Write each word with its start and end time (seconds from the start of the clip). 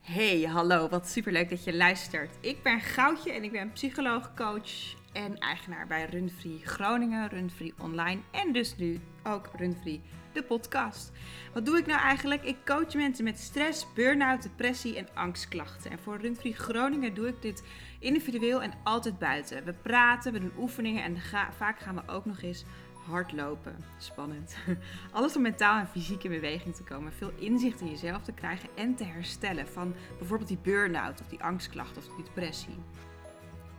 Hey, 0.00 0.42
hallo, 0.42 0.88
wat 0.88 1.08
superleuk 1.08 1.48
dat 1.48 1.64
je 1.64 1.76
luistert. 1.76 2.36
Ik 2.40 2.62
ben 2.62 2.80
Goudje 2.80 3.32
en 3.32 3.44
ik 3.44 3.52
ben 3.52 3.72
psycholoog, 3.72 4.34
coach 4.34 4.94
en 5.12 5.38
eigenaar 5.38 5.86
bij 5.86 6.04
Runfree 6.04 6.60
Groningen, 6.64 7.28
Runfree 7.28 7.74
Online 7.78 8.20
en 8.30 8.52
dus 8.52 8.76
nu 8.76 9.00
ook 9.24 9.50
Runfree, 9.56 10.00
de 10.32 10.42
podcast. 10.42 11.12
Wat 11.52 11.66
doe 11.66 11.78
ik 11.78 11.86
nou 11.86 12.00
eigenlijk? 12.00 12.44
Ik 12.44 12.56
coach 12.64 12.94
mensen 12.94 13.24
met 13.24 13.38
stress, 13.38 13.86
burn-out, 13.94 14.42
depressie 14.42 14.96
en 14.96 15.08
angstklachten. 15.14 15.90
En 15.90 15.98
voor 15.98 16.20
Runfree 16.20 16.54
Groningen 16.54 17.14
doe 17.14 17.28
ik 17.28 17.42
dit 17.42 17.62
individueel 17.98 18.62
en 18.62 18.72
altijd 18.84 19.18
buiten. 19.18 19.64
We 19.64 19.72
praten, 19.72 20.32
we 20.32 20.40
doen 20.40 20.52
oefeningen 20.58 21.02
en 21.02 21.16
vaak 21.56 21.80
gaan 21.80 21.94
we 21.94 22.12
ook 22.12 22.24
nog 22.24 22.42
eens 22.42 22.64
hardlopen. 23.06 23.84
Spannend. 23.98 24.56
Alles 25.12 25.36
om 25.36 25.42
mentaal 25.42 25.78
en 25.78 25.88
fysiek 25.88 26.24
in 26.24 26.30
beweging 26.30 26.74
te 26.74 26.82
komen. 26.82 27.12
Veel 27.12 27.32
inzicht 27.36 27.80
in 27.80 27.90
jezelf 27.90 28.22
te 28.22 28.32
krijgen 28.32 28.68
en 28.74 28.94
te 28.94 29.04
herstellen 29.04 29.68
van 29.68 29.94
bijvoorbeeld 30.18 30.48
die 30.48 30.58
burn-out 30.62 31.20
of 31.20 31.26
die 31.26 31.42
angstklacht 31.42 31.96
of 31.96 32.04
die 32.04 32.24
depressie. 32.24 32.78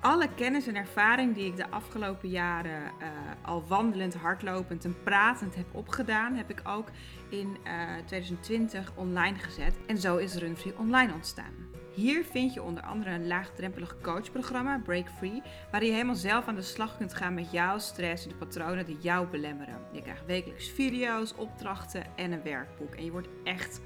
Alle 0.02 0.30
kennis 0.36 0.68
en 0.68 0.76
ervaring 0.76 1.36
die 1.36 1.46
ik 1.46 1.56
de 1.56 1.70
afgelopen 1.70 2.30
jaren 2.30 2.82
uh, 2.82 3.08
al 3.42 3.64
wandelend, 3.68 4.14
hardlopend 4.14 4.86
en 4.86 4.96
pratend 5.04 5.56
heb 5.56 5.66
opgedaan, 5.72 6.34
heb 6.36 6.50
ik 6.50 6.62
ook 6.64 6.90
in 7.30 7.58
uh, 7.64 7.98
eh, 7.98 8.06
2020 8.06 8.92
online 8.96 9.38
gezet. 9.38 9.74
En 9.88 9.98
zo 9.98 10.18
is 10.18 10.36
Runfree 10.36 10.78
Online 10.78 11.14
ontstaan. 11.14 11.61
Hier 11.94 12.24
vind 12.24 12.54
je 12.54 12.62
onder 12.62 12.84
andere 12.84 13.10
een 13.10 13.28
laagdrempelig 13.28 13.96
coachprogramma, 14.02 14.82
Break 14.84 15.10
Free, 15.18 15.42
waar 15.72 15.84
je 15.84 15.92
helemaal 15.92 16.16
zelf 16.16 16.48
aan 16.48 16.56
de 16.56 16.62
slag 16.62 16.98
kunt 16.98 17.14
gaan 17.14 17.34
met 17.34 17.52
jouw 17.52 17.80
stress 17.80 18.24
en 18.24 18.30
de 18.30 18.36
patronen 18.36 18.86
die 18.86 18.98
jou 19.00 19.28
belemmeren. 19.28 19.82
Je 19.92 20.02
krijgt 20.02 20.26
wekelijks 20.26 20.70
video's, 20.70 21.34
opdrachten 21.36 22.04
en 22.16 22.32
een 22.32 22.44
werkboek. 22.44 22.96
En 22.96 23.06
je 23.06 23.12
wordt 23.12 23.28
echt 23.44 23.82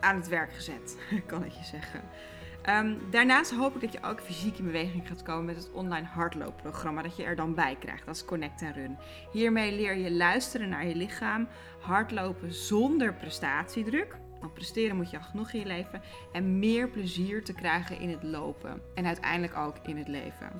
aan 0.00 0.16
het 0.16 0.28
werk 0.28 0.52
gezet, 0.52 0.98
kan 1.26 1.44
ik 1.44 1.52
je 1.52 1.64
zeggen. 1.64 2.00
Ehm, 2.62 2.94
daarnaast 3.10 3.50
hoop 3.50 3.74
ik 3.74 3.80
dat 3.80 3.92
je 3.92 4.02
ook 4.02 4.20
fysiek 4.20 4.58
in 4.58 4.64
beweging 4.64 5.08
gaat 5.08 5.22
komen 5.22 5.44
met 5.44 5.56
het 5.56 5.72
online 5.72 6.06
hardloopprogramma 6.06 7.02
dat 7.02 7.16
je 7.16 7.24
er 7.24 7.36
dan 7.36 7.54
bij 7.54 7.76
krijgt. 7.80 8.06
Dat 8.06 8.16
is 8.16 8.24
Connect 8.24 8.62
en 8.62 8.72
Run. 8.72 8.96
Hiermee 9.32 9.72
leer 9.76 9.96
je 9.96 10.12
luisteren 10.12 10.68
naar 10.68 10.86
je 10.86 10.94
lichaam, 10.94 11.48
hardlopen 11.80 12.52
zonder 12.52 13.14
prestatiedruk 13.14 14.16
want 14.40 14.54
presteren 14.54 14.96
moet 14.96 15.10
je 15.10 15.18
al 15.18 15.22
genoeg 15.22 15.52
in 15.52 15.60
je 15.60 15.66
leven. 15.66 16.02
En 16.32 16.58
meer 16.58 16.88
plezier 16.88 17.44
te 17.44 17.52
krijgen 17.52 18.00
in 18.00 18.10
het 18.10 18.22
lopen. 18.22 18.82
En 18.94 19.06
uiteindelijk 19.06 19.56
ook 19.56 19.76
in 19.82 19.96
het 19.96 20.08
leven. 20.08 20.50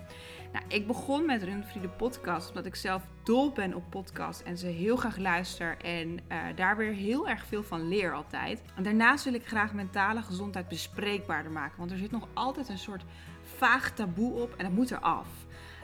Nou, 0.52 0.64
ik 0.68 0.86
begon 0.86 1.26
met 1.26 1.42
Runfree 1.42 1.82
de 1.82 1.88
podcast 1.88 2.48
omdat 2.48 2.66
ik 2.66 2.74
zelf 2.74 3.02
dol 3.22 3.52
ben 3.52 3.74
op 3.74 3.82
podcast 3.90 4.40
en 4.40 4.58
ze 4.58 4.66
heel 4.66 4.96
graag 4.96 5.16
luister 5.16 5.76
en 5.82 6.08
uh, 6.08 6.38
daar 6.54 6.76
weer 6.76 6.92
heel 6.92 7.28
erg 7.28 7.46
veel 7.46 7.62
van 7.62 7.88
leer 7.88 8.12
altijd. 8.12 8.62
En 8.76 8.82
daarnaast 8.82 9.24
wil 9.24 9.34
ik 9.34 9.46
graag 9.46 9.72
mentale 9.72 10.22
gezondheid 10.22 10.68
bespreekbaarder 10.68 11.52
maken, 11.52 11.78
want 11.78 11.90
er 11.90 11.98
zit 11.98 12.10
nog 12.10 12.28
altijd 12.34 12.68
een 12.68 12.78
soort 12.78 13.04
vaag 13.42 13.90
taboe 13.90 14.32
op 14.32 14.54
en 14.56 14.64
dat 14.64 14.74
moet 14.74 14.90
eraf. 14.90 15.28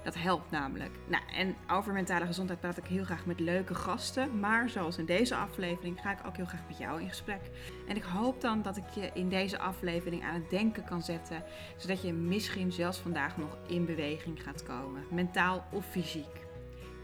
Dat 0.05 0.15
helpt 0.15 0.51
namelijk. 0.51 0.91
Nou, 1.09 1.23
en 1.33 1.57
over 1.71 1.93
mentale 1.93 2.27
gezondheid 2.27 2.61
praat 2.61 2.77
ik 2.77 2.85
heel 2.85 3.05
graag 3.05 3.27
met 3.27 3.41
leuke 3.41 3.75
gasten. 3.75 4.41
Maar 4.41 4.69
zoals 4.69 4.99
in 4.99 5.05
deze 5.05 5.35
aflevering 5.35 6.01
ga 6.01 6.13
ik 6.13 6.27
ook 6.27 6.37
heel 6.37 6.47
graag 6.47 6.67
met 6.67 6.79
jou 6.79 7.01
in 7.01 7.09
gesprek. 7.09 7.41
En 7.89 7.97
ik 7.97 8.03
hoop 8.03 8.41
dan 8.41 8.63
dat 8.63 8.77
ik 8.77 8.89
je 8.89 9.11
in 9.15 9.29
deze 9.29 9.59
aflevering 9.59 10.23
aan 10.25 10.35
het 10.35 10.51
denken 10.51 10.85
kan 10.85 11.03
zetten. 11.03 11.45
Zodat 11.77 12.03
je 12.03 12.13
misschien 12.13 12.73
zelfs 12.73 12.99
vandaag 12.99 13.37
nog 13.37 13.59
in 13.69 13.87
beweging 13.87 14.43
gaat 14.43 14.63
komen. 14.63 15.05
Mentaal 15.11 15.65
of 15.73 15.87
fysiek. 15.87 16.47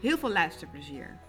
Heel 0.01 0.17
veel 0.17 0.31
luisterplezier. 0.31 1.19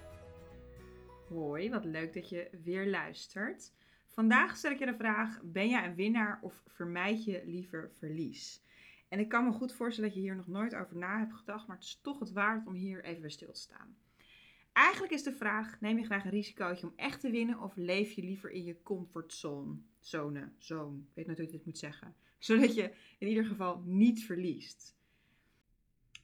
Hoi, 1.28 1.70
wat 1.70 1.84
leuk 1.84 2.14
dat 2.14 2.28
je 2.28 2.48
weer 2.64 2.86
luistert. 2.86 3.72
Vandaag 4.08 4.56
stel 4.56 4.70
ik 4.70 4.78
je 4.78 4.86
de 4.86 4.96
vraag: 4.96 5.40
ben 5.42 5.68
jij 5.68 5.84
een 5.84 5.94
winnaar 5.94 6.38
of 6.42 6.62
vermijd 6.66 7.24
je 7.24 7.42
liever 7.44 7.90
verlies? 7.98 8.62
En 9.10 9.18
ik 9.18 9.28
kan 9.28 9.44
me 9.44 9.52
goed 9.52 9.72
voorstellen 9.72 10.10
dat 10.10 10.18
je 10.18 10.24
hier 10.24 10.36
nog 10.36 10.46
nooit 10.46 10.74
over 10.74 10.96
na 10.96 11.18
hebt 11.18 11.34
gedacht, 11.34 11.66
maar 11.66 11.76
het 11.76 11.84
is 11.84 12.00
toch 12.02 12.18
het 12.18 12.32
waard 12.32 12.66
om 12.66 12.74
hier 12.74 13.04
even 13.04 13.20
bij 13.20 13.30
stil 13.30 13.52
te 13.52 13.60
staan. 13.60 13.96
Eigenlijk 14.72 15.12
is 15.12 15.22
de 15.22 15.32
vraag: 15.32 15.80
neem 15.80 15.98
je 15.98 16.04
graag 16.04 16.24
een 16.24 16.30
risicootje 16.30 16.86
om 16.86 16.92
echt 16.96 17.20
te 17.20 17.30
winnen 17.30 17.60
of 17.60 17.76
leef 17.76 18.12
je 18.12 18.22
liever 18.22 18.50
in 18.50 18.64
je 18.64 18.82
comfortzone? 18.82 19.76
Zone, 19.98 20.52
zone, 20.58 20.98
ik 20.98 21.14
weet 21.14 21.26
natuurlijk 21.26 21.56
dit 21.56 21.66
moet 21.66 21.78
zeggen. 21.78 22.14
Zodat 22.38 22.74
je 22.74 22.94
in 23.18 23.28
ieder 23.28 23.44
geval 23.44 23.82
niet 23.84 24.24
verliest. 24.24 24.96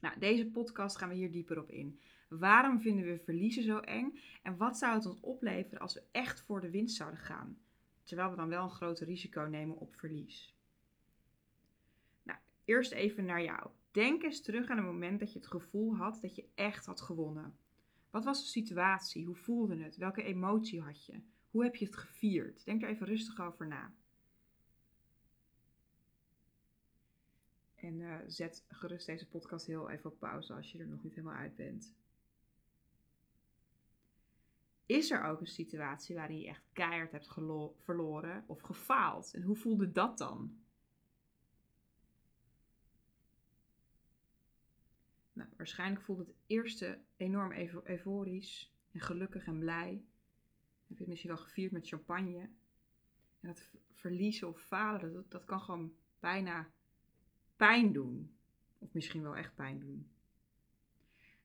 Nou, 0.01 0.19
deze 0.19 0.45
podcast 0.45 0.97
gaan 0.97 1.09
we 1.09 1.15
hier 1.15 1.31
dieper 1.31 1.59
op 1.59 1.71
in. 1.71 1.99
Waarom 2.27 2.81
vinden 2.81 3.05
we 3.05 3.19
verliezen 3.23 3.63
zo 3.63 3.77
eng? 3.77 4.19
En 4.43 4.57
wat 4.57 4.77
zou 4.77 4.95
het 4.95 5.05
ons 5.05 5.19
opleveren 5.19 5.79
als 5.79 5.93
we 5.93 6.03
echt 6.11 6.41
voor 6.41 6.61
de 6.61 6.69
winst 6.69 6.95
zouden 6.95 7.19
gaan? 7.19 7.57
Terwijl 8.03 8.29
we 8.29 8.35
dan 8.35 8.49
wel 8.49 8.63
een 8.63 8.69
groot 8.69 8.99
risico 8.99 9.41
nemen 9.41 9.77
op 9.77 9.95
verlies. 9.95 10.56
Eerst 12.67 12.91
even 12.91 13.25
naar 13.25 13.43
jou. 13.43 13.69
Denk 13.91 14.23
eens 14.23 14.41
terug 14.41 14.69
aan 14.69 14.77
het 14.77 14.85
moment 14.85 15.19
dat 15.19 15.33
je 15.33 15.39
het 15.39 15.47
gevoel 15.47 15.95
had 15.95 16.21
dat 16.21 16.35
je 16.35 16.49
echt 16.55 16.85
had 16.85 17.01
gewonnen. 17.01 17.57
Wat 18.09 18.23
was 18.23 18.41
de 18.41 18.47
situatie? 18.47 19.25
Hoe 19.25 19.35
voelde 19.35 19.83
het? 19.83 19.97
Welke 19.97 20.23
emotie 20.23 20.81
had 20.81 21.05
je? 21.05 21.21
Hoe 21.49 21.63
heb 21.63 21.75
je 21.75 21.85
het 21.85 21.95
gevierd? 21.97 22.65
Denk 22.65 22.81
er 22.81 22.89
even 22.89 23.07
rustig 23.07 23.41
over 23.41 23.67
na. 23.67 23.93
En 27.75 27.99
uh, 27.99 28.15
zet 28.25 28.65
gerust 28.69 29.05
deze 29.05 29.27
podcast 29.27 29.65
heel 29.65 29.89
even 29.89 30.11
op 30.11 30.19
pauze 30.19 30.53
als 30.53 30.71
je 30.71 30.79
er 30.79 30.87
nog 30.87 31.03
niet 31.03 31.15
helemaal 31.15 31.37
uit 31.37 31.55
bent. 31.55 31.95
Is 34.85 35.11
er 35.11 35.23
ook 35.23 35.39
een 35.39 35.47
situatie 35.47 36.15
waarin 36.15 36.39
je 36.39 36.47
echt 36.47 36.63
keihard 36.73 37.11
hebt 37.11 37.33
verloren 37.77 38.43
of 38.47 38.61
gefaald? 38.61 39.33
En 39.33 39.41
hoe 39.41 39.55
voelde 39.55 39.91
dat 39.91 40.17
dan? 40.17 40.65
Nou, 45.37 45.49
waarschijnlijk 45.67 46.05
voelt 46.05 46.19
het 46.19 46.35
eerste 46.45 46.99
enorm 47.17 47.51
euforisch 47.83 48.73
en 48.91 48.99
gelukkig 48.99 49.45
en 49.45 49.59
blij. 49.59 50.05
Heb 50.87 50.97
je 50.97 51.03
het 51.03 51.07
misschien 51.07 51.29
wel 51.29 51.39
gevierd 51.39 51.71
met 51.71 51.87
champagne. 51.87 52.39
En 53.39 53.47
dat 53.47 53.71
verliezen 53.91 54.47
of 54.47 54.61
falen, 54.61 55.13
dat, 55.13 55.31
dat 55.31 55.45
kan 55.45 55.61
gewoon 55.61 55.93
bijna 56.19 56.69
pijn 57.55 57.93
doen. 57.93 58.37
Of 58.77 58.93
misschien 58.93 59.21
wel 59.21 59.35
echt 59.35 59.55
pijn 59.55 59.79
doen. 59.79 60.11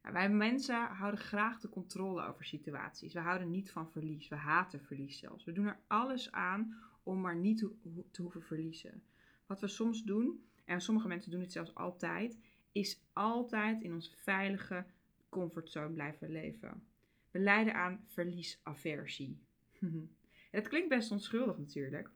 Nou, 0.03 0.15
wij 0.15 0.31
mensen 0.31 0.87
houden 0.87 1.21
graag 1.21 1.60
de 1.60 1.69
controle 1.69 2.27
over 2.27 2.44
situaties. 2.44 3.12
We 3.12 3.21
houden 3.21 3.50
niet 3.50 3.71
van 3.71 3.91
verlies. 3.91 4.28
We 4.28 4.37
haten 4.37 4.81
verlies 4.81 5.19
zelfs. 5.19 5.44
We 5.44 5.53
doen 5.53 5.66
er 5.66 5.81
alles 5.87 6.33
aan 6.33 6.77
om 7.03 7.21
maar 7.21 7.37
niet 7.37 7.59
te, 7.59 8.04
te 8.10 8.22
hoeven 8.22 8.43
verliezen. 8.43 9.03
Wat 9.47 9.60
we 9.60 9.69
soms 9.69 10.03
doen, 10.03 10.44
en 10.65 10.81
sommige 10.81 11.09
mensen 11.09 11.31
doen 11.31 11.41
het 11.41 11.53
zelfs 11.53 11.75
altijd, 11.75 12.39
is 12.72 13.00
altijd 13.12 13.83
in 13.83 13.93
onze 13.93 14.16
veilige 14.16 14.84
comfortzone 15.28 15.93
blijven 15.93 16.31
leven. 16.31 16.87
We 17.31 17.38
lijden 17.38 17.75
aan 17.75 18.05
verliesaversie. 18.06 19.38
het 20.50 20.69
klinkt 20.69 20.88
best 20.88 21.10
onschuldig 21.10 21.59
natuurlijk. 21.59 22.10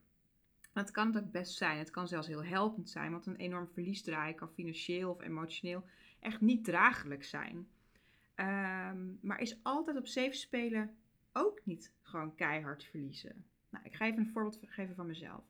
Maar 0.72 0.84
het 0.84 0.92
kan 0.92 1.06
het 1.06 1.24
ook 1.24 1.30
best 1.30 1.56
zijn. 1.56 1.78
Het 1.78 1.90
kan 1.90 2.08
zelfs 2.08 2.26
heel 2.26 2.44
helpend 2.44 2.90
zijn, 2.90 3.10
want 3.10 3.26
een 3.26 3.36
enorm 3.36 3.68
verlies 3.68 4.02
draaien 4.02 4.36
kan 4.36 4.52
financieel 4.52 5.10
of 5.10 5.22
emotioneel 5.22 5.84
echt 6.20 6.40
niet 6.40 6.64
draaglijk 6.64 7.24
zijn. 7.24 7.68
Ehm, 8.34 8.98
maar 9.20 9.40
is 9.40 9.58
altijd 9.62 9.96
op 9.96 10.06
safe 10.06 10.32
spelen 10.32 10.96
ook 11.32 11.60
niet 11.64 11.92
gewoon 12.02 12.34
keihard 12.34 12.84
verliezen? 12.84 13.44
Nou, 13.68 13.84
ik 13.84 13.94
ga 13.94 14.06
even 14.06 14.18
een 14.18 14.30
voorbeeld 14.32 14.60
geven 14.66 14.94
van 14.94 15.06
mezelf. 15.06 15.44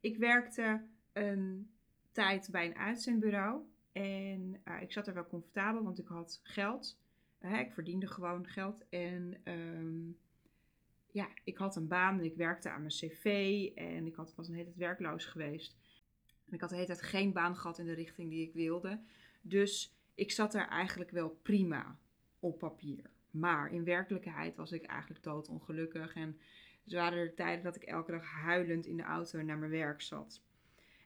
Ik 0.00 0.16
werkte 0.16 0.84
een 1.12 1.70
tijd 2.12 2.48
bij 2.50 2.66
een 2.66 2.76
uitzendbureau 2.76 3.62
en 3.96 4.60
uh, 4.64 4.82
ik 4.82 4.92
zat 4.92 5.06
er 5.06 5.14
wel 5.14 5.26
comfortabel, 5.26 5.82
want 5.82 5.98
ik 5.98 6.06
had 6.06 6.40
geld. 6.42 6.98
Uh, 7.40 7.60
ik 7.60 7.72
verdiende 7.72 8.06
gewoon 8.06 8.46
geld. 8.46 8.88
En 8.88 9.40
um, 9.44 10.18
ja, 11.10 11.28
ik 11.44 11.56
had 11.58 11.76
een 11.76 11.88
baan 11.88 12.18
en 12.18 12.24
ik 12.24 12.36
werkte 12.36 12.70
aan 12.70 12.80
mijn 12.80 12.92
cv. 12.92 13.24
En 13.74 14.06
ik 14.06 14.14
had, 14.14 14.34
was 14.34 14.48
een 14.48 14.54
hele 14.54 14.66
tijd 14.66 14.76
werkloos 14.76 15.24
geweest. 15.24 15.76
En 16.46 16.52
ik 16.52 16.60
had 16.60 16.68
de 16.68 16.74
hele 16.74 16.86
tijd 16.86 17.02
geen 17.02 17.32
baan 17.32 17.56
gehad 17.56 17.78
in 17.78 17.86
de 17.86 17.92
richting 17.92 18.30
die 18.30 18.46
ik 18.46 18.52
wilde. 18.52 19.00
Dus 19.40 19.96
ik 20.14 20.30
zat 20.30 20.54
er 20.54 20.68
eigenlijk 20.68 21.10
wel 21.10 21.28
prima 21.42 21.98
op 22.38 22.58
papier. 22.58 23.10
Maar 23.30 23.72
in 23.72 23.84
werkelijkheid 23.84 24.56
was 24.56 24.72
ik 24.72 24.84
eigenlijk 24.84 25.22
doodongelukkig. 25.22 26.14
En 26.14 26.38
er 26.86 26.96
waren 26.96 27.18
er 27.18 27.34
tijden 27.34 27.64
dat 27.64 27.76
ik 27.76 27.82
elke 27.82 28.10
dag 28.10 28.24
huilend 28.24 28.86
in 28.86 28.96
de 28.96 29.02
auto 29.02 29.42
naar 29.42 29.58
mijn 29.58 29.70
werk 29.70 30.00
zat. 30.00 30.42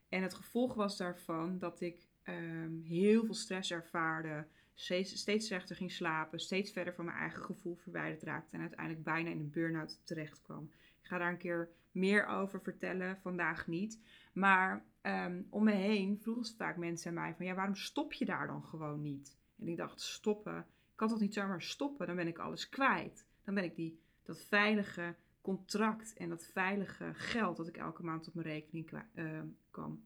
En 0.08 0.22
het 0.22 0.34
gevolg 0.34 0.74
was 0.74 0.96
daarvan 0.96 1.58
dat 1.58 1.80
ik 1.80 2.08
um, 2.32 2.82
heel 2.84 3.24
veel 3.24 3.34
stress 3.34 3.70
ervaarde, 3.70 4.46
steeds, 4.74 5.16
steeds 5.16 5.46
slechter 5.46 5.76
ging 5.76 5.92
slapen, 5.92 6.40
steeds 6.40 6.72
verder 6.72 6.94
van 6.94 7.04
mijn 7.04 7.16
eigen 7.16 7.42
gevoel 7.42 7.76
verwijderd 7.76 8.22
raakte 8.22 8.54
en 8.54 8.60
uiteindelijk 8.60 9.04
bijna 9.04 9.30
in 9.30 9.38
een 9.38 9.50
burn-out 9.50 10.00
terecht 10.04 10.42
kwam. 10.42 10.70
Ik 11.02 11.06
ga 11.06 11.18
daar 11.18 11.30
een 11.30 11.38
keer 11.38 11.70
meer 11.92 12.26
over 12.26 12.60
vertellen, 12.62 13.18
vandaag 13.20 13.66
niet. 13.66 14.00
Maar 14.32 14.84
um, 15.02 15.46
om 15.50 15.64
me 15.64 15.72
heen 15.72 16.18
vroegen 16.20 16.56
vaak 16.56 16.76
mensen 16.76 17.08
aan 17.08 17.14
mij 17.14 17.34
van 17.34 17.46
ja, 17.46 17.54
waarom 17.54 17.74
stop 17.74 18.12
je 18.12 18.24
daar 18.24 18.46
dan 18.46 18.64
gewoon 18.64 19.02
niet? 19.02 19.36
En 19.58 19.68
ik 19.68 19.76
dacht, 19.76 20.00
stoppen? 20.00 20.58
Ik 20.58 20.96
kan 20.96 21.08
toch 21.08 21.20
niet 21.20 21.34
zomaar 21.34 21.62
stoppen? 21.62 22.06
Dan 22.06 22.16
ben 22.16 22.26
ik 22.26 22.38
alles 22.38 22.68
kwijt. 22.68 23.26
Dan 23.44 23.54
ben 23.54 23.64
ik 23.64 23.76
die, 23.76 24.00
dat 24.22 24.40
veilige 24.40 25.14
contract 25.40 26.12
en 26.14 26.28
dat 26.28 26.46
veilige 26.52 27.10
geld 27.14 27.56
dat 27.56 27.68
ik 27.68 27.76
elke 27.76 28.02
maand 28.02 28.28
op 28.28 28.34
mijn 28.34 28.46
rekening 28.46 28.90
uh, 29.14 29.40
kwam, 29.70 30.04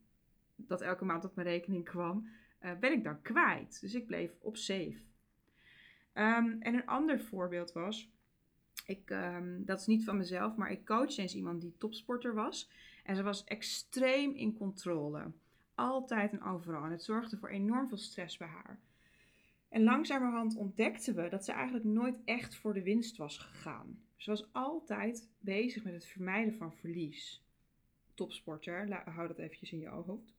dat 0.57 0.81
elke 0.81 1.05
maand 1.05 1.25
op 1.25 1.35
mijn 1.35 1.49
rekening 1.49 1.85
kwam, 1.85 2.29
uh, 2.65 2.79
ben 2.79 2.93
ik 2.93 3.05
dan 3.05 3.23
kwijt. 3.23 3.81
Dus 3.81 3.95
ik 3.95 4.07
bleef 4.07 4.33
op 4.41 4.57
safe. 4.57 5.03
Um, 6.15 6.57
en 6.61 6.75
een 6.75 6.87
ander 6.87 7.21
voorbeeld 7.21 7.73
was, 7.73 8.13
ik, 8.87 9.11
um, 9.11 9.65
dat 9.65 9.81
is 9.81 9.87
niet 9.87 10.05
van 10.05 10.17
mezelf, 10.17 10.57
maar 10.57 10.71
ik 10.71 10.85
coach 10.85 11.17
eens 11.17 11.35
iemand 11.35 11.61
die 11.61 11.77
topsporter 11.79 12.35
was. 12.35 12.71
En 13.05 13.17
ze 13.17 13.23
was 13.23 13.45
extreem 13.45 14.33
in 14.33 14.57
controle. 14.57 15.33
Altijd 15.75 16.33
en 16.33 16.43
overal. 16.43 16.85
En 16.85 16.91
het 16.91 17.03
zorgde 17.03 17.37
voor 17.37 17.49
enorm 17.49 17.89
veel 17.89 17.99
stress 17.99 18.37
bij 18.37 18.49
haar. 18.49 18.81
En 19.69 19.83
langzamerhand 19.83 20.57
ontdekten 20.57 21.15
we 21.15 21.29
dat 21.29 21.45
ze 21.45 21.53
eigenlijk 21.53 21.85
nooit 21.85 22.21
echt 22.25 22.57
voor 22.57 22.75
de 22.75 22.83
winst 22.83 23.17
was 23.17 23.39
gegaan. 23.39 24.03
Ze 24.17 24.31
was 24.31 24.53
altijd 24.53 25.29
bezig 25.39 25.85
met 25.85 25.93
het 25.93 26.07
vermijden 26.07 26.55
van 26.55 26.73
verlies. 26.73 27.45
Topsporter, 28.15 29.11
hou 29.11 29.29
dat 29.29 29.39
eventjes 29.39 29.73
in 29.73 29.79
je 29.79 29.89
hoofd. 29.89 30.35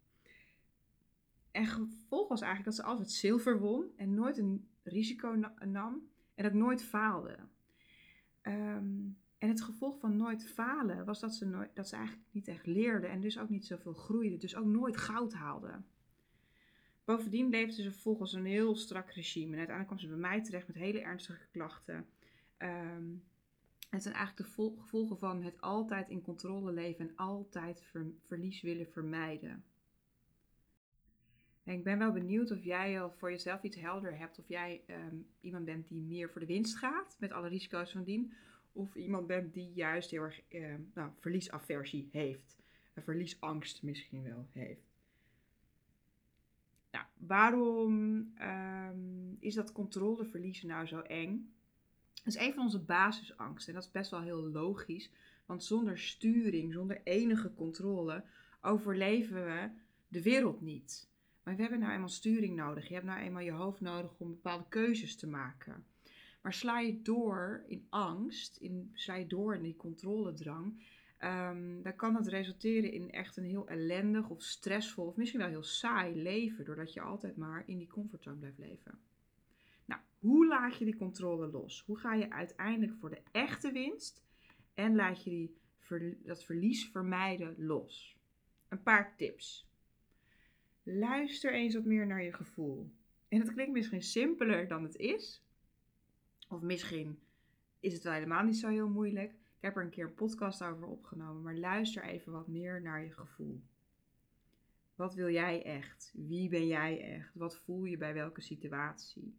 En 1.56 1.66
gevolg 1.66 2.28
was 2.28 2.42
eigenlijk 2.42 2.76
dat 2.76 2.86
ze 2.86 2.92
altijd 2.92 3.12
zilver 3.12 3.60
won 3.60 3.92
en 3.96 4.14
nooit 4.14 4.38
een 4.38 4.68
risico 4.84 5.36
nam 5.66 6.10
en 6.36 6.44
dat 6.44 6.54
nooit 6.54 6.84
faalde. 6.84 7.38
Um, 8.42 9.18
en 9.38 9.50
het 9.50 9.62
gevolg 9.62 10.00
van 10.00 10.16
nooit 10.16 10.50
falen 10.50 11.06
was 11.06 11.20
dat 11.20 11.34
ze, 11.34 11.46
nooit, 11.46 11.76
dat 11.76 11.88
ze 11.88 11.96
eigenlijk 11.96 12.28
niet 12.32 12.48
echt 12.48 12.66
leerde 12.66 13.08
en 13.08 13.22
dus 13.22 13.40
ook 13.40 13.50
niet 13.50 13.66
zoveel 13.66 13.94
groeide, 13.94 14.38
dus 14.38 14.56
ook 14.56 14.66
nooit 14.66 14.98
goud 14.98 15.34
haalde. 15.34 15.82
Bovendien 17.04 17.50
leefde 17.50 17.82
ze 17.82 17.92
volgens 17.92 18.34
een 18.34 18.46
heel 18.46 18.76
strak 18.76 19.12
regime 19.12 19.52
en 19.52 19.58
uiteindelijk 19.58 19.88
kwam 19.88 20.00
ze 20.00 20.08
bij 20.08 20.30
mij 20.30 20.44
terecht 20.44 20.68
met 20.68 20.76
hele 20.76 21.00
ernstige 21.00 21.48
klachten. 21.52 22.08
Um, 22.58 23.24
het 23.90 24.04
zijn 24.04 24.16
eigenlijk 24.16 24.56
de 24.56 24.74
gevolgen 24.82 25.18
van 25.18 25.44
het 25.44 25.62
altijd 25.62 26.10
in 26.10 26.22
controle 26.22 26.72
leven 26.72 27.08
en 27.08 27.16
altijd 27.16 27.84
verlies 28.28 28.62
willen 28.62 28.88
vermijden. 28.88 29.64
En 31.66 31.74
ik 31.74 31.84
ben 31.84 31.98
wel 31.98 32.12
benieuwd 32.12 32.52
of 32.52 32.64
jij 32.64 33.02
al 33.02 33.12
voor 33.12 33.32
jezelf 33.32 33.64
iets 33.64 33.80
helder 33.80 34.18
hebt. 34.18 34.40
Of 34.40 34.48
jij 34.48 34.82
um, 34.88 35.28
iemand 35.42 35.66
bent 35.66 35.88
die 35.88 36.02
meer 36.02 36.30
voor 36.30 36.42
de 36.42 36.48
winst 36.48 36.78
gaat, 36.78 37.16
met 37.20 37.32
alle 37.32 37.48
risico's 37.48 37.92
van 37.92 38.04
dien. 38.04 38.34
Of 38.72 38.96
iemand 38.96 39.28
bent 39.28 39.54
die 39.54 39.72
juist 39.74 40.12
heel 40.12 40.22
erg 40.22 40.42
uh, 40.50 40.74
nou, 40.94 41.12
verliesaversie 41.20 42.10
heeft. 42.12 42.58
Een 42.94 43.04
verliesangst 43.04 43.84
misschien 43.84 44.24
wel 44.24 44.48
heeft. 44.52 44.94
Nou, 46.92 47.06
waarom 47.18 47.94
um, 48.42 49.38
is 49.40 49.54
dat 49.54 49.72
controleverliezen 49.72 50.68
nou 50.68 50.86
zo 50.86 51.00
eng? 51.00 51.54
Dat 52.14 52.34
is 52.34 52.40
een 52.40 52.54
van 52.54 52.64
onze 52.64 52.80
basisangsten. 52.80 53.68
En 53.68 53.80
dat 53.80 53.88
is 53.88 53.92
best 53.92 54.12
wel 54.12 54.22
heel 54.22 54.48
logisch. 54.48 55.12
Want 55.46 55.64
zonder 55.64 56.00
sturing, 56.00 56.74
zonder 56.74 57.02
enige 57.04 57.54
controle, 57.54 58.24
overleven 58.62 59.46
we 59.46 59.70
de 60.08 60.22
wereld 60.22 60.62
niet. 60.62 61.14
Maar 61.46 61.56
we 61.56 61.62
hebben 61.62 61.80
nou 61.80 61.94
eenmaal 61.94 62.10
sturing 62.10 62.56
nodig. 62.56 62.88
Je 62.88 62.94
hebt 62.94 63.06
nou 63.06 63.20
eenmaal 63.20 63.42
je 63.42 63.52
hoofd 63.52 63.82
nodig 63.82 64.20
om 64.20 64.30
bepaalde 64.30 64.66
keuzes 64.70 65.16
te 65.16 65.28
maken. 65.28 65.86
Maar 66.42 66.54
sla 66.54 66.80
je 66.80 67.02
door 67.02 67.64
in 67.68 67.86
angst, 67.90 68.58
in, 68.58 68.92
sla 68.94 69.16
je 69.16 69.28
door 69.28 69.56
in 69.56 69.62
die 69.62 69.76
controledrang, 69.76 70.84
um, 71.20 71.82
dan 71.82 71.96
kan 71.96 72.14
dat 72.14 72.28
resulteren 72.28 72.92
in 72.92 73.12
echt 73.12 73.38
een 73.38 73.44
heel 73.44 73.68
ellendig 73.68 74.30
of 74.30 74.44
stressvol 74.44 75.06
of 75.06 75.16
misschien 75.16 75.40
wel 75.40 75.50
heel 75.50 75.64
saai 75.64 76.16
leven, 76.22 76.66
doordat 76.66 76.94
je 76.94 77.02
altijd 77.02 77.38
maar 77.38 77.64
in 77.66 77.78
die 77.78 77.88
comfortzone 77.88 78.38
blijft 78.38 78.58
leven. 78.58 79.00
Nou, 79.86 80.02
hoe 80.20 80.48
laat 80.48 80.78
je 80.78 80.86
die 80.86 80.98
controle 80.98 81.48
los? 81.48 81.84
Hoe 81.86 81.98
ga 81.98 82.14
je 82.14 82.32
uiteindelijk 82.32 82.94
voor 83.00 83.10
de 83.10 83.22
echte 83.32 83.72
winst 83.72 84.24
en 84.74 84.96
laat 84.96 85.24
je 85.24 85.30
die, 85.30 85.58
dat 86.24 86.44
verlies 86.44 86.90
vermijden 86.90 87.56
los? 87.58 88.18
Een 88.70 88.84
paar 88.84 89.16
tips. 89.16 89.68
Luister 90.88 91.54
eens 91.54 91.74
wat 91.74 91.86
meer 91.86 92.08
naar 92.08 92.24
je 92.24 92.34
gevoel. 92.34 92.92
En 93.28 93.40
het 93.40 93.54
klinkt 93.54 93.74
misschien 93.74 94.04
simpeler 94.04 94.68
dan 94.68 94.84
het 94.84 94.96
is, 94.96 95.44
of 96.50 96.62
misschien 96.62 97.20
is 97.80 97.94
het 97.94 98.04
wel 98.04 98.14
helemaal 98.14 98.44
niet 98.44 98.58
zo 98.58 98.70
heel 98.70 98.90
moeilijk. 98.90 99.32
Ik 99.32 99.62
heb 99.62 99.76
er 99.76 99.84
een 99.84 99.90
keer 99.90 100.06
een 100.06 100.14
podcast 100.14 100.64
over 100.64 100.88
opgenomen, 100.88 101.42
maar 101.42 101.56
luister 101.56 102.04
even 102.04 102.32
wat 102.32 102.48
meer 102.48 102.82
naar 102.82 103.04
je 103.04 103.12
gevoel. 103.12 103.62
Wat 104.96 105.14
wil 105.14 105.30
jij 105.30 105.64
echt? 105.64 106.14
Wie 106.16 106.50
ben 106.50 106.68
jij 106.68 107.16
echt? 107.16 107.36
Wat 107.36 107.58
voel 107.58 107.84
je 107.84 107.98
bij 107.98 108.14
welke 108.14 108.42
situatie? 108.42 109.38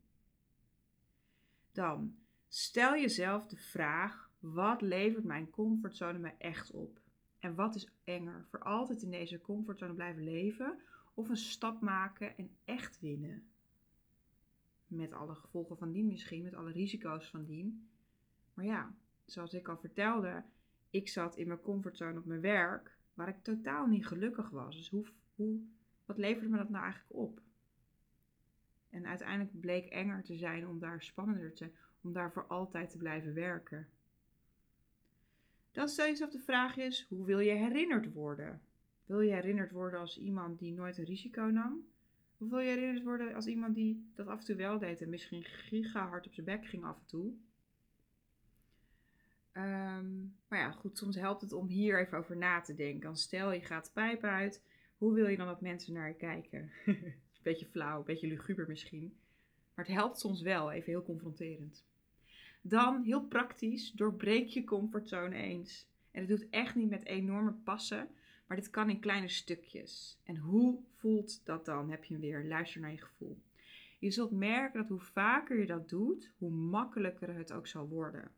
Dan 1.72 2.16
stel 2.48 2.96
jezelf 2.96 3.46
de 3.46 3.56
vraag: 3.56 4.30
wat 4.38 4.80
levert 4.80 5.24
mijn 5.24 5.50
comfortzone 5.50 6.18
mij 6.18 6.34
echt 6.38 6.70
op? 6.70 7.00
En 7.38 7.54
wat 7.54 7.74
is 7.74 7.88
enger? 8.04 8.46
Voor 8.50 8.62
altijd 8.62 9.02
in 9.02 9.10
deze 9.10 9.40
comfortzone 9.40 9.94
blijven 9.94 10.24
leven 10.24 10.80
of 11.16 11.28
een 11.28 11.36
stap 11.36 11.80
maken 11.80 12.36
en 12.36 12.50
echt 12.64 13.00
winnen? 13.00 13.48
Met 14.86 15.12
alle 15.12 15.34
gevolgen 15.34 15.78
van 15.78 15.92
dien 15.92 16.06
misschien, 16.06 16.42
met 16.42 16.54
alle 16.54 16.72
risico's 16.72 17.30
van 17.30 17.44
dien. 17.44 17.88
Maar 18.54 18.64
ja, 18.64 18.94
zoals 19.24 19.54
ik 19.54 19.68
al 19.68 19.76
vertelde, 19.76 20.44
ik 20.90 21.08
zat 21.08 21.36
in 21.36 21.46
mijn 21.46 21.60
comfortzone 21.60 22.18
op 22.18 22.24
mijn 22.24 22.40
werk, 22.40 22.96
waar 23.14 23.28
ik 23.28 23.42
totaal 23.42 23.86
niet 23.86 24.06
gelukkig 24.06 24.50
was. 24.50 24.76
Dus 24.76 24.88
hoe, 24.88 25.06
hoe, 25.34 25.60
wat 26.04 26.18
leverde 26.18 26.48
me 26.48 26.56
dat 26.56 26.68
nou 26.68 26.84
eigenlijk 26.84 27.14
op? 27.14 27.40
En 28.90 29.06
uiteindelijk 29.06 29.60
bleek 29.60 29.86
enger 29.86 30.22
te 30.22 30.36
zijn 30.36 30.68
om 30.68 30.78
daar 30.78 31.02
spannender 31.02 31.52
te, 31.52 31.70
om 32.00 32.12
daar 32.12 32.32
voor 32.32 32.46
altijd 32.46 32.90
te 32.90 32.98
blijven 32.98 33.34
werken. 33.34 33.88
Dan 35.72 35.88
stel 35.88 36.04
je 36.04 36.10
jezelf 36.10 36.30
de 36.30 36.38
vraag 36.38 36.76
is, 36.76 37.06
hoe 37.08 37.24
wil 37.24 37.38
je 37.38 37.52
herinnerd 37.52 38.12
worden? 38.12 38.60
Wil 39.06 39.20
je 39.20 39.32
herinnerd 39.32 39.70
worden 39.70 40.00
als 40.00 40.18
iemand 40.18 40.58
die 40.58 40.72
nooit 40.72 40.98
een 40.98 41.04
risico 41.04 41.42
nam? 41.42 41.86
Of 42.38 42.48
wil 42.48 42.58
je 42.58 42.68
herinnerd 42.68 43.04
worden 43.04 43.34
als 43.34 43.46
iemand 43.46 43.74
die 43.74 44.10
dat 44.14 44.26
af 44.26 44.38
en 44.38 44.44
toe 44.44 44.56
wel 44.56 44.78
deed 44.78 45.02
en 45.02 45.08
misschien 45.08 45.44
giga 45.44 46.08
hard 46.08 46.26
op 46.26 46.34
zijn 46.34 46.46
bek 46.46 46.66
ging 46.66 46.84
af 46.84 46.98
en 46.98 47.06
toe? 47.06 47.32
Ehm, 49.52 50.20
maar 50.48 50.58
ja, 50.58 50.70
goed, 50.70 50.98
soms 50.98 51.16
helpt 51.16 51.40
het 51.40 51.52
om 51.52 51.66
hier 51.66 52.00
even 52.00 52.18
over 52.18 52.36
na 52.36 52.60
te 52.60 52.74
denken. 52.74 53.00
Dan 53.00 53.16
stel 53.16 53.52
je 53.52 53.60
gaat 53.60 53.84
de 53.84 53.90
pijp 53.92 54.24
uit, 54.24 54.62
hoe 54.96 55.14
wil 55.14 55.26
je 55.26 55.36
dan 55.36 55.46
dat 55.46 55.60
mensen 55.60 55.92
naar 55.92 56.08
je 56.08 56.14
kijken? 56.14 56.70
beetje 57.42 57.66
flauw, 57.66 57.98
een 57.98 58.04
beetje 58.04 58.26
luguber 58.26 58.68
misschien. 58.68 59.16
Maar 59.74 59.84
het 59.84 59.94
helpt 59.94 60.18
soms 60.18 60.42
wel, 60.42 60.72
even 60.72 60.92
heel 60.92 61.02
confronterend. 61.02 61.84
Dan, 62.60 63.02
heel 63.02 63.26
praktisch, 63.26 63.92
doorbreek 63.92 64.48
je 64.48 64.64
comfortzone 64.64 65.36
eens. 65.36 65.86
En 66.10 66.26
dat 66.26 66.38
doet 66.38 66.50
echt 66.50 66.74
niet 66.74 66.90
met 66.90 67.04
enorme 67.04 67.52
passen, 67.52 68.08
maar 68.46 68.56
dit 68.56 68.70
kan 68.70 68.90
in 68.90 69.00
kleine 69.00 69.28
stukjes. 69.28 70.18
En 70.24 70.36
hoe 70.36 70.78
voelt 70.96 71.44
dat 71.44 71.64
dan? 71.64 71.90
Heb 71.90 72.04
je 72.04 72.12
hem 72.12 72.22
weer? 72.22 72.44
Luister 72.44 72.80
naar 72.80 72.90
je 72.90 73.02
gevoel. 73.02 73.42
Je 73.98 74.10
zult 74.10 74.30
merken 74.30 74.80
dat 74.80 74.88
hoe 74.88 75.00
vaker 75.00 75.58
je 75.58 75.66
dat 75.66 75.88
doet, 75.88 76.32
hoe 76.38 76.50
makkelijker 76.50 77.34
het 77.34 77.52
ook 77.52 77.66
zal 77.66 77.88
worden. 77.88 78.30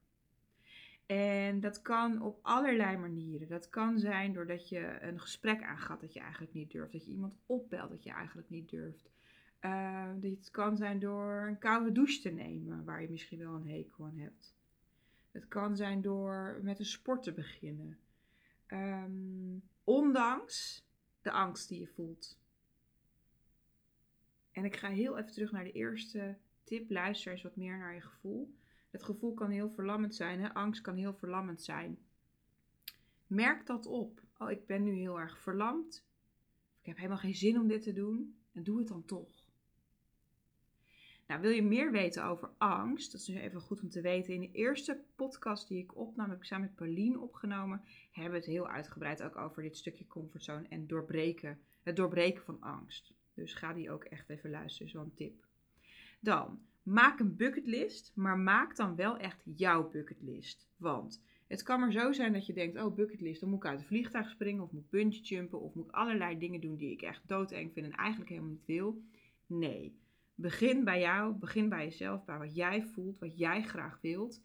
En 1.07 1.61
dat 1.61 1.83
kan 1.83 2.23
op 2.23 2.39
allerlei 2.43 2.97
manieren. 2.97 3.49
Dat 3.49 3.69
kan 3.69 3.99
zijn 3.99 4.33
doordat 4.33 4.69
je 4.69 4.99
een 5.01 5.21
gesprek 5.21 5.63
aangaat 5.63 6.01
dat 6.01 6.13
je 6.13 6.21
eigenlijk 6.21 6.53
niet 6.53 6.71
durft. 6.71 6.93
Dat 6.93 7.05
je 7.05 7.11
iemand 7.11 7.35
opbelt 7.47 7.91
dat 7.91 8.03
je 8.03 8.11
eigenlijk 8.11 8.51
niet 8.51 8.69
durft. 8.69 9.11
Uh, 9.61 10.11
dit 10.17 10.51
kan 10.51 10.77
zijn 10.77 10.99
door 10.99 11.47
een 11.49 11.59
koude 11.59 11.93
douche 11.93 12.21
te 12.21 12.31
nemen, 12.31 12.85
waar 12.85 13.03
je 13.03 13.11
misschien 13.11 13.39
wel 13.39 13.55
een 13.55 13.69
hekel 13.69 14.05
aan 14.05 14.19
hebt. 14.19 14.55
Het 15.31 15.49
kan 15.49 15.77
zijn 15.77 16.01
door 16.01 16.61
met 16.63 16.79
een 16.79 16.85
sport 16.85 17.23
te 17.23 17.33
beginnen. 17.33 17.99
Um, 18.67 19.63
ondanks 19.89 20.87
de 21.23 21.31
angst 21.31 21.69
die 21.69 21.81
je 21.81 21.87
voelt. 21.87 22.39
En 24.51 24.65
ik 24.65 24.77
ga 24.77 24.89
heel 24.89 25.19
even 25.19 25.33
terug 25.33 25.53
naar 25.53 25.65
de 25.65 25.73
eerste 25.73 26.39
tip. 26.65 26.91
Luister 26.91 27.33
eens 27.33 27.43
wat 27.43 27.57
meer 27.57 27.79
naar 27.79 27.95
je 27.95 28.01
gevoel. 28.01 28.55
Het 28.91 29.03
gevoel 29.03 29.35
kan 29.35 29.51
heel 29.51 29.71
verlammend 29.71 30.15
zijn. 30.15 30.41
Hè? 30.41 30.55
Angst 30.55 30.81
kan 30.81 30.97
heel 30.97 31.15
verlammend 31.15 31.63
zijn. 31.63 31.99
Merk 33.27 33.67
dat 33.67 33.87
op. 33.87 34.23
Oh, 34.39 34.51
ik 34.51 34.67
ben 34.67 34.83
nu 34.83 34.93
heel 34.93 35.21
erg 35.21 35.39
verlamd. 35.39 36.05
Ik 36.81 36.87
heb 36.87 36.97
helemaal 36.97 37.19
geen 37.19 37.35
zin 37.35 37.61
om 37.61 37.69
dit 37.69 37.83
te 37.83 37.93
doen. 37.93 38.39
En 38.53 38.63
doe 38.63 38.79
het 38.79 38.89
dan 38.89 39.05
toch. 39.05 39.48
Nou, 41.29 41.41
wil 41.41 41.51
je 41.51 41.63
meer 41.63 41.91
weten 41.91 42.25
over 42.25 42.51
angst? 42.59 43.13
Dat 43.13 43.21
is 43.21 43.29
nu 43.29 43.39
even 43.39 43.61
goed 43.61 43.81
om 43.81 43.89
te 43.89 44.01
weten. 44.01 44.35
In 44.35 44.41
de 44.41 44.53
eerste 44.53 45.01
podcast 45.17 45.69
die 45.69 45.83
ik 45.83 45.97
opnam, 45.97 46.29
heb 46.29 46.39
ik 46.39 46.45
samen 46.45 46.67
met 46.67 46.75
Pauline 46.75 47.21
opgenomen, 47.21 47.83
hebben 48.11 48.33
we 48.33 48.39
het 48.39 48.47
heel 48.47 48.69
uitgebreid 48.69 49.23
ook 49.23 49.37
over 49.37 49.63
dit 49.63 49.77
stukje 49.77 50.07
comfortzone 50.07 50.67
en 50.69 50.87
doorbreken, 50.87 51.59
het 51.83 51.97
doorbreken 51.97 52.43
van 52.43 52.61
angst. 52.61 53.13
Dus 53.35 53.55
ga 53.55 53.73
die 53.73 53.91
ook 53.91 54.05
echt 54.05 54.29
even 54.29 54.51
luisteren, 54.51 54.91
zo'n 54.91 55.15
tip. 55.15 55.47
Dan, 56.21 56.61
maak 56.83 57.19
een 57.21 57.37
bucketlist, 57.37 58.13
maar 58.15 58.39
maak 58.39 58.77
dan 58.77 58.97
wel 58.97 59.17
echt 59.17 59.43
jouw 59.45 59.89
bucketlist. 59.89 60.69
Want 60.77 61.23
het 61.47 61.63
kan 61.63 61.81
maar 61.81 61.93
zo 61.93 62.13
zijn 62.13 62.33
dat 62.33 62.47
je 62.47 62.53
denkt, 62.53 62.83
oh 62.83 62.95
bucketlist, 62.95 63.41
dan 63.41 63.51
moet 63.51 63.65
ik 63.65 63.71
uit 63.71 63.81
een 63.81 63.87
vliegtuig 63.87 64.31
springen 64.31 64.63
of 64.63 64.73
moet 64.73 64.91
bungee 64.91 65.23
jumpen 65.23 65.61
of 65.61 65.75
moet 65.75 65.93
allerlei 65.93 66.39
dingen 66.39 66.61
doen 66.61 66.77
die 66.77 66.93
ik 66.93 67.03
echt 67.03 67.29
doodeng 67.29 67.73
vind 67.73 67.87
en 67.87 67.93
eigenlijk 67.93 68.31
helemaal 68.31 68.51
niet 68.51 68.67
wil. 68.67 69.03
Nee. 69.47 69.97
Begin 70.41 70.85
bij 70.85 71.01
jou, 71.01 71.35
begin 71.35 71.69
bij 71.69 71.85
jezelf, 71.85 72.25
bij 72.25 72.39
wat 72.39 72.55
jij 72.55 72.83
voelt, 72.83 73.19
wat 73.19 73.39
jij 73.39 73.63
graag 73.63 73.99
wilt. 74.01 74.41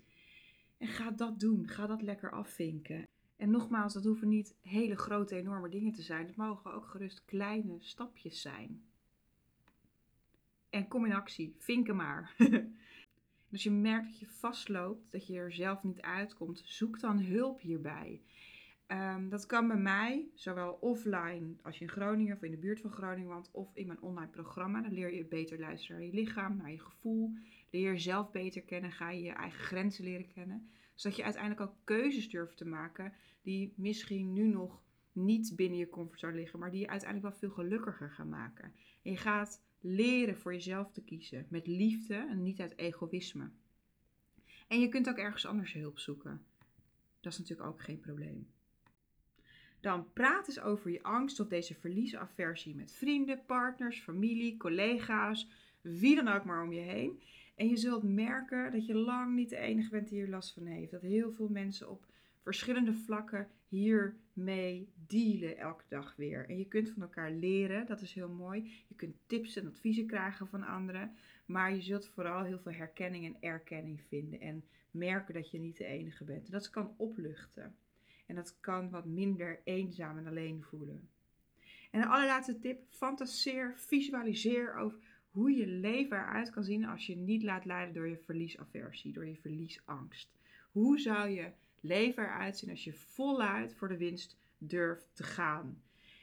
En 0.77 0.87
ga 0.87 1.11
dat 1.11 1.39
doen. 1.39 1.67
Ga 1.67 1.87
dat 1.87 2.01
lekker 2.01 2.31
afvinken. 2.31 3.07
En 3.35 3.49
nogmaals, 3.49 3.93
dat 3.93 4.03
hoeven 4.03 4.27
niet 4.27 4.55
hele 4.61 4.95
grote, 4.95 5.35
enorme 5.35 5.69
dingen 5.69 5.93
te 5.93 6.01
zijn. 6.01 6.25
Het 6.25 6.35
mogen 6.35 6.73
ook 6.73 6.85
gerust 6.85 7.25
kleine 7.25 7.75
stapjes 7.79 8.41
zijn. 8.41 8.83
En 10.69 10.87
kom 10.87 11.05
in 11.05 11.13
actie. 11.13 11.55
Vinken 11.57 11.95
maar. 11.95 12.35
als 13.51 13.63
je 13.63 13.71
merkt 13.71 14.07
dat 14.07 14.19
je 14.19 14.27
vastloopt, 14.27 15.11
dat 15.11 15.27
je 15.27 15.35
er 15.35 15.53
zelf 15.53 15.83
niet 15.83 16.01
uitkomt, 16.01 16.61
zoek 16.65 16.99
dan 16.99 17.19
hulp 17.19 17.61
hierbij. 17.61 18.21
Ehm, 18.93 19.29
dat 19.29 19.45
kan 19.45 19.67
bij 19.67 19.77
mij, 19.77 20.27
zowel 20.33 20.73
offline 20.73 21.55
als 21.61 21.77
je 21.77 21.83
in 21.83 21.91
Groningen 21.91 22.35
of 22.35 22.43
in 22.43 22.51
de 22.51 22.57
buurt 22.57 22.79
van 22.79 22.91
Groningen 22.91 23.29
woont, 23.29 23.49
of 23.51 23.75
in 23.75 23.87
mijn 23.87 24.01
online 24.01 24.31
programma. 24.31 24.81
Dan 24.81 24.93
leer 24.93 25.13
je 25.13 25.25
beter 25.25 25.59
luisteren 25.59 25.97
naar 25.97 26.05
je 26.07 26.13
lichaam, 26.13 26.57
naar 26.57 26.71
je 26.71 26.79
gevoel. 26.79 27.33
Leer 27.69 27.81
je 27.81 27.87
jezelf 27.87 28.31
beter 28.31 28.61
kennen, 28.61 28.91
ga 28.91 29.09
je 29.09 29.21
je 29.21 29.31
eigen 29.31 29.59
grenzen 29.59 30.03
leren 30.03 30.27
kennen. 30.27 30.69
Zodat 30.95 31.17
je 31.17 31.23
uiteindelijk 31.23 31.61
ook 31.61 31.75
keuzes 31.83 32.29
durft 32.29 32.57
te 32.57 32.65
maken 32.65 33.13
die 33.41 33.73
misschien 33.75 34.33
nu 34.33 34.47
nog 34.47 34.81
niet 35.11 35.55
binnen 35.55 35.79
je 35.79 35.89
comfortzone 35.89 36.35
liggen, 36.35 36.59
maar 36.59 36.71
die 36.71 36.79
je 36.79 36.89
uiteindelijk 36.89 37.29
wel 37.29 37.39
veel 37.39 37.63
gelukkiger 37.63 38.09
gaan 38.09 38.29
maken. 38.29 38.73
En 39.03 39.11
je 39.11 39.17
gaat 39.17 39.63
leren 39.79 40.37
voor 40.37 40.53
jezelf 40.53 40.91
te 40.91 41.03
kiezen 41.03 41.45
met 41.49 41.67
liefde 41.67 42.15
en 42.15 42.43
niet 42.43 42.61
uit 42.61 42.77
egoïsme. 42.77 43.49
En 44.67 44.79
je 44.79 44.89
kunt 44.89 45.09
ook 45.09 45.17
ergens 45.17 45.45
anders 45.45 45.73
hulp 45.73 45.99
zoeken. 45.99 46.45
Dat 47.19 47.33
is 47.33 47.39
natuurlijk 47.39 47.69
ook 47.69 47.81
geen 47.81 47.99
probleem. 47.99 48.52
Dan 49.83 50.13
praat 50.13 50.47
eens 50.47 50.59
over 50.59 50.91
je 50.91 51.03
angst 51.03 51.39
of 51.39 51.47
deze 51.47 51.75
verliesaversie 51.75 52.75
met 52.75 52.91
vrienden, 52.91 53.45
partners, 53.45 53.99
familie, 53.99 54.57
collega's, 54.57 55.49
wie 55.81 56.15
dan 56.15 56.27
ook 56.27 56.45
maar 56.45 56.63
om 56.63 56.73
je 56.73 56.79
heen. 56.79 57.21
En 57.55 57.67
je 57.67 57.77
zult 57.77 58.03
merken 58.03 58.71
dat 58.71 58.85
je 58.85 58.95
lang 58.95 59.35
niet 59.35 59.49
de 59.49 59.57
enige 59.57 59.89
bent 59.89 60.07
die 60.07 60.17
hier 60.17 60.29
last 60.29 60.53
van 60.53 60.65
heeft. 60.65 60.91
Dat 60.91 61.01
heel 61.01 61.31
veel 61.31 61.49
mensen 61.49 61.89
op 61.89 62.05
verschillende 62.41 62.93
vlakken 62.93 63.47
hiermee 63.67 64.89
dealen 65.07 65.57
elke 65.57 65.83
dag 65.87 66.15
weer. 66.15 66.49
En 66.49 66.57
je 66.57 66.67
kunt 66.67 66.89
van 66.89 67.01
elkaar 67.01 67.31
leren, 67.31 67.85
dat 67.85 68.01
is 68.01 68.13
heel 68.13 68.29
mooi. 68.29 68.71
Je 68.87 68.95
kunt 68.95 69.15
tips 69.25 69.55
en 69.55 69.67
adviezen 69.67 70.07
krijgen 70.07 70.47
van 70.47 70.63
anderen. 70.63 71.15
Maar 71.45 71.75
je 71.75 71.81
zult 71.81 72.07
vooral 72.07 72.43
heel 72.43 72.59
veel 72.59 72.73
herkenning 72.73 73.25
en 73.25 73.37
erkenning 73.39 74.01
vinden. 74.07 74.39
En 74.39 74.63
merken 74.91 75.33
dat 75.33 75.51
je 75.51 75.59
niet 75.59 75.77
de 75.77 75.85
enige 75.85 76.23
bent. 76.23 76.45
En 76.45 76.51
dat 76.51 76.69
kan 76.69 76.93
opluchten. 76.97 77.75
En 78.25 78.35
dat 78.35 78.59
kan 78.59 78.89
wat 78.89 79.05
minder 79.05 79.61
eenzaam 79.63 80.17
en 80.17 80.27
alleen 80.27 80.63
voelen. 80.63 81.09
En 81.91 82.01
de 82.01 82.07
allerlaatste 82.07 82.59
tip: 82.59 82.81
fantaseer, 82.89 83.73
visualiseer 83.75 84.75
over 84.75 84.99
hoe 85.31 85.51
je 85.51 85.67
leven 85.67 86.17
eruit 86.17 86.49
kan 86.49 86.63
zien 86.63 86.85
als 86.85 87.05
je 87.05 87.15
niet 87.15 87.43
laat 87.43 87.65
leiden 87.65 87.93
door 87.93 88.07
je 88.07 88.17
verliesaversie, 88.17 89.13
door 89.13 89.25
je 89.25 89.35
verliesangst. 89.35 90.31
Hoe 90.71 90.99
zou 90.99 91.29
je 91.29 91.51
leven 91.79 92.23
eruit 92.23 92.57
zien 92.57 92.69
als 92.69 92.83
je 92.83 92.93
voluit 92.93 93.73
voor 93.73 93.87
de 93.87 93.97
winst 93.97 94.37
durft 94.57 95.09
te 95.13 95.23
gaan? 95.23 95.81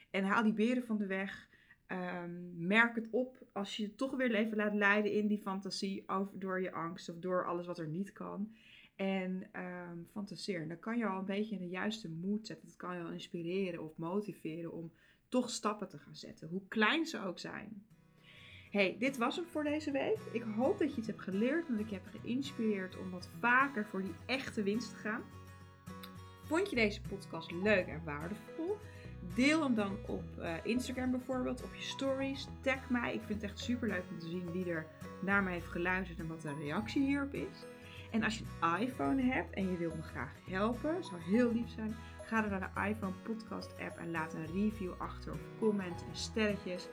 En 0.09 0.23
haal 0.23 0.43
die 0.43 0.53
beren 0.53 0.85
van 0.85 0.97
de 0.97 1.05
weg. 1.05 1.49
Ehm, 1.85 2.67
merk 2.67 2.95
het 2.95 3.07
op 3.09 3.45
als 3.51 3.77
je 3.77 3.95
toch 3.95 4.15
weer 4.15 4.29
leven 4.29 4.57
laat 4.57 4.73
leiden 4.73 5.11
in 5.11 5.27
die 5.27 5.41
fantasie 5.41 6.03
over, 6.07 6.39
door 6.39 6.61
je 6.61 6.71
angst 6.71 7.09
of 7.09 7.19
door 7.19 7.45
alles 7.45 7.65
wat 7.65 7.79
er 7.79 7.87
niet 7.87 8.13
kan. 8.13 8.55
En 9.01 9.49
um, 9.55 10.07
fantaseer. 10.11 10.67
Dan 10.67 10.79
kan 10.79 10.97
je 10.97 11.05
al 11.05 11.19
een 11.19 11.25
beetje 11.25 11.55
in 11.55 11.61
de 11.61 11.67
juiste 11.67 12.09
moed 12.09 12.47
zetten. 12.47 12.67
Dat 12.67 12.77
kan 12.77 12.97
je 12.97 13.03
al 13.03 13.11
inspireren 13.11 13.83
of 13.83 13.97
motiveren 13.97 14.71
om 14.71 14.91
toch 15.29 15.49
stappen 15.49 15.89
te 15.89 15.97
gaan 15.97 16.15
zetten. 16.15 16.47
Hoe 16.47 16.67
klein 16.67 17.05
ze 17.05 17.19
ook 17.19 17.39
zijn. 17.39 17.85
Hey, 18.71 18.95
dit 18.99 19.17
was 19.17 19.35
hem 19.35 19.45
voor 19.45 19.63
deze 19.63 19.91
week. 19.91 20.17
Ik 20.31 20.41
hoop 20.41 20.79
dat 20.79 20.91
je 20.91 20.97
iets 20.97 21.07
hebt 21.07 21.21
geleerd 21.21 21.67
en 21.67 21.73
dat 21.73 21.81
ik 21.81 21.89
je 21.89 21.95
heb 21.95 22.21
geïnspireerd 22.21 22.97
om 22.97 23.11
wat 23.11 23.29
vaker 23.39 23.85
voor 23.85 24.03
die 24.03 24.15
echte 24.25 24.63
winst 24.63 24.89
te 24.89 24.95
gaan. 24.95 25.23
Vond 26.43 26.69
je 26.69 26.75
deze 26.75 27.01
podcast 27.01 27.51
leuk 27.51 27.87
en 27.87 28.03
waardevol? 28.03 28.77
Deel 29.35 29.63
hem 29.63 29.75
dan 29.75 29.97
op 30.07 30.23
uh, 30.39 30.55
Instagram 30.63 31.11
bijvoorbeeld, 31.11 31.63
op 31.63 31.75
je 31.75 31.83
stories. 31.83 32.47
Tag 32.61 32.89
mij. 32.89 33.13
Ik 33.13 33.21
vind 33.23 33.41
het 33.41 33.51
echt 33.51 33.59
super 33.59 33.87
leuk 33.87 34.03
om 34.09 34.19
te 34.19 34.27
zien 34.27 34.51
wie 34.51 34.65
er 34.65 34.85
naar 35.21 35.43
mij 35.43 35.53
heeft 35.53 35.67
geluisterd 35.67 36.19
en 36.19 36.27
wat 36.27 36.41
de 36.41 36.53
reactie 36.53 37.01
hierop 37.01 37.33
is. 37.33 37.70
En 38.11 38.23
als 38.23 38.37
je 38.37 38.45
een 38.59 38.79
iPhone 38.79 39.21
hebt 39.21 39.53
en 39.53 39.71
je 39.71 39.77
wilt 39.77 39.95
me 39.95 40.01
graag 40.01 40.33
helpen, 40.49 41.03
zou 41.03 41.21
heel 41.21 41.51
lief 41.51 41.69
zijn. 41.69 41.95
Ga 42.23 42.41
dan 42.41 42.49
naar 42.49 42.71
de 42.73 42.89
iPhone 42.89 43.13
podcast 43.23 43.75
app 43.79 43.97
en 43.97 44.11
laat 44.11 44.33
een 44.33 44.45
review 44.45 44.91
achter 44.97 45.33
of 45.33 45.39
comment 45.59 46.05
en 46.09 46.15
sterretjes. 46.15 46.87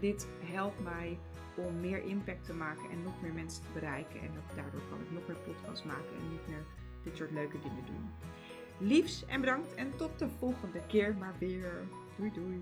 Dit 0.00 0.28
helpt 0.44 0.82
mij 0.82 1.18
om 1.56 1.80
meer 1.80 2.04
impact 2.04 2.44
te 2.44 2.54
maken 2.54 2.90
en 2.90 3.02
nog 3.02 3.22
meer 3.22 3.32
mensen 3.32 3.62
te 3.62 3.68
bereiken. 3.72 4.20
En 4.20 4.30
daardoor 4.56 4.82
kan 4.88 5.00
ik 5.00 5.10
nog 5.10 5.26
meer 5.26 5.36
podcasts 5.36 5.84
maken 5.84 6.16
en 6.18 6.30
niet 6.30 6.48
meer 6.48 6.64
dit 7.04 7.16
soort 7.16 7.30
leuke 7.30 7.58
dingen 7.60 7.84
doen. 7.86 8.10
Liefs 8.88 9.24
en 9.26 9.40
bedankt 9.40 9.74
en 9.74 9.96
tot 9.96 10.18
de 10.18 10.28
volgende 10.28 10.80
keer 10.86 11.16
maar 11.16 11.34
weer. 11.38 11.72
Doei 12.16 12.32
doei. 12.32 12.60